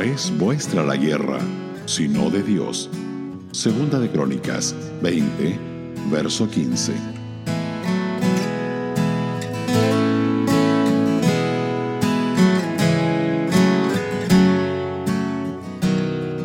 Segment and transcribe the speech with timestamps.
[0.00, 1.38] es vuestra la guerra,
[1.86, 2.88] sino de Dios.
[3.52, 5.58] Segunda de Crónicas 20,
[6.10, 6.92] verso 15.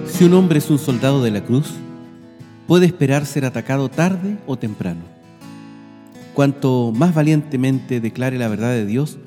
[0.07, 1.73] Si un hombre es un soldado de la cruz,
[2.67, 5.01] puede esperar ser atacado tarde o temprano.
[6.33, 9.19] Cuanto más valientemente declare la verdad de Dios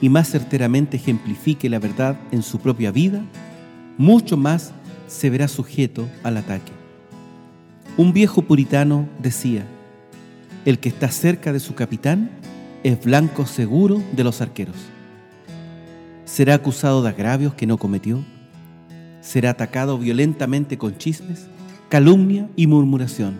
[0.00, 3.22] y más certeramente ejemplifique la verdad en su propia vida,
[3.98, 4.72] mucho más
[5.06, 6.72] se verá sujeto al ataque.
[7.96, 9.64] Un viejo puritano decía,
[10.64, 12.30] el que está cerca de su capitán
[12.82, 14.76] es blanco seguro de los arqueros.
[16.24, 18.24] ¿Será acusado de agravios que no cometió?
[19.20, 21.46] ¿Será atacado violentamente con chismes,
[21.88, 23.34] calumnia y murmuración?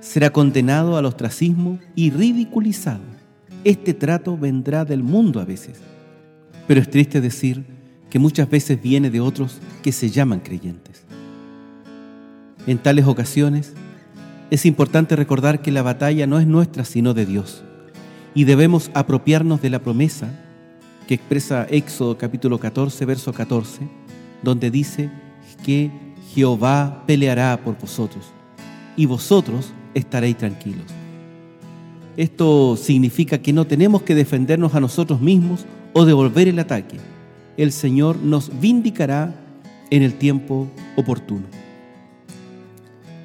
[0.00, 3.02] ¿Será condenado al ostracismo y ridiculizado?
[3.64, 5.80] Este trato vendrá del mundo a veces,
[6.66, 7.73] pero es triste decir
[8.14, 11.02] que muchas veces viene de otros que se llaman creyentes.
[12.64, 13.72] En tales ocasiones,
[14.52, 17.64] es importante recordar que la batalla no es nuestra sino de Dios
[18.32, 20.28] y debemos apropiarnos de la promesa
[21.08, 23.80] que expresa Éxodo capítulo 14, verso 14,
[24.44, 25.10] donde dice
[25.64, 25.90] que
[26.32, 28.26] Jehová peleará por vosotros
[28.96, 30.86] y vosotros estaréis tranquilos.
[32.16, 37.13] Esto significa que no tenemos que defendernos a nosotros mismos o devolver el ataque
[37.56, 39.34] el Señor nos vindicará
[39.90, 41.46] en el tiempo oportuno.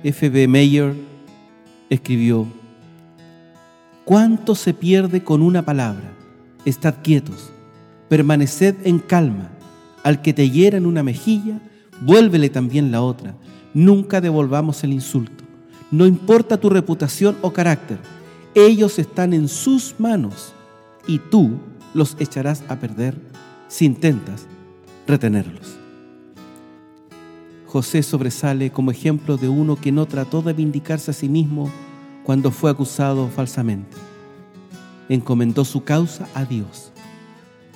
[0.03, 0.47] F.B.
[0.47, 0.95] Meyer
[1.89, 2.47] escribió,
[4.05, 6.13] ¿Cuánto se pierde con una palabra?
[6.66, 7.52] Estad quietos,
[8.07, 9.52] permaneced en calma.
[10.03, 11.59] Al que te hiera en una mejilla,
[12.02, 13.35] vuélvele también la otra.
[13.73, 15.44] Nunca devolvamos el insulto.
[15.91, 18.00] No importa tu reputación o carácter,
[18.55, 20.53] ellos están en sus manos
[21.07, 21.52] y tú
[21.94, 23.28] los echarás a perder
[23.70, 24.47] si intentas
[25.07, 25.78] retenerlos.
[27.68, 31.69] José sobresale como ejemplo de uno que no trató de vindicarse a sí mismo
[32.24, 33.96] cuando fue acusado falsamente.
[35.07, 36.91] Encomendó su causa a Dios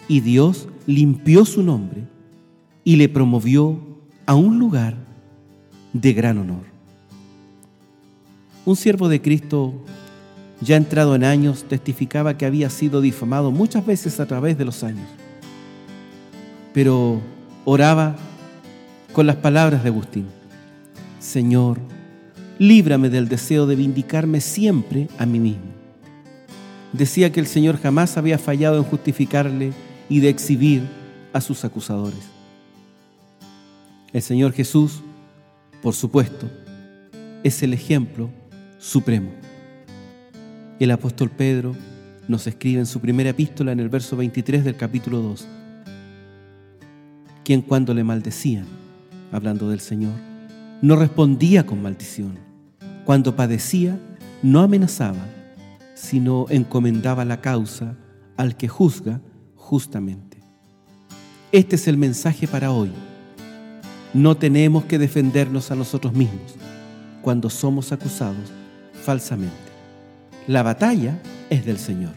[0.08, 2.08] y Dios limpió su nombre
[2.84, 3.80] y le promovió
[4.26, 4.98] a un lugar
[5.94, 6.64] de gran honor.
[8.66, 9.74] Un siervo de Cristo,
[10.60, 14.84] ya entrado en años, testificaba que había sido difamado muchas veces a través de los
[14.84, 15.08] años
[16.74, 17.22] pero
[17.66, 18.16] oraba
[19.14, 20.26] con las palabras de Agustín.
[21.20, 21.80] Señor,
[22.58, 25.72] líbrame del deseo de vindicarme siempre a mí mismo.
[26.92, 29.72] Decía que el Señor jamás había fallado en justificarle
[30.10, 30.84] y de exhibir
[31.32, 32.20] a sus acusadores.
[34.12, 35.02] El Señor Jesús,
[35.82, 36.50] por supuesto,
[37.44, 38.30] es el ejemplo
[38.80, 39.32] supremo.
[40.80, 41.76] El apóstol Pedro
[42.28, 45.48] nos escribe en su primera epístola en el verso 23 del capítulo 2
[47.44, 48.66] quien cuando le maldecían,
[49.32, 50.14] hablando del Señor,
[50.82, 52.38] no respondía con maldición.
[53.06, 54.00] Cuando padecía,
[54.42, 55.26] no amenazaba,
[55.96, 57.96] sino encomendaba la causa
[58.38, 59.22] al que juzga
[59.56, 60.38] justamente.
[61.52, 62.92] Este es el mensaje para hoy.
[64.14, 66.56] No tenemos que defendernos a nosotros mismos
[67.22, 68.52] cuando somos acusados
[69.04, 69.54] falsamente.
[70.48, 72.14] La batalla es del Señor.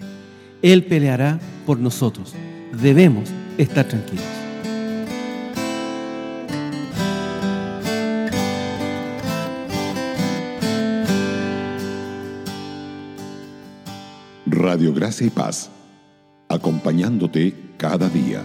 [0.63, 2.35] Él peleará por nosotros.
[2.83, 4.36] Debemos estar tranquilos.
[14.77, 15.71] Radio Gracia y Paz,
[16.51, 18.43] acompañándote cada día.